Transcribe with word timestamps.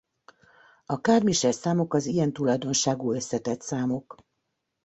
A 0.85 0.99
Carmichael-számok 1.01 1.93
az 1.93 2.05
ilyen 2.05 2.33
tulajdonságú 2.33 3.11
összetett 3.11 3.61
számok. 3.61 4.15